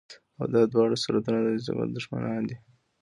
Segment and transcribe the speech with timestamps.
[0.39, 2.55] او دا دواړه صورتونه د جنسي قوت دښمنان دي